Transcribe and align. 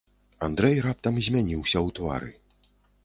Андрэй 0.47 0.77
раптам 0.85 1.19
змяніўся 1.27 1.73
ў 1.73 1.87
твары. 2.01 2.31